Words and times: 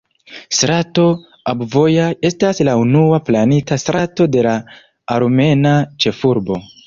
Strato 0.59 1.03
Abovjan 1.51 2.15
estas 2.29 2.61
la 2.69 2.73
unua 2.85 3.19
planita 3.27 3.79
strato 3.83 4.27
de 4.37 4.43
la 4.49 4.57
armena 5.17 5.75
ĉefurbo. 6.07 6.59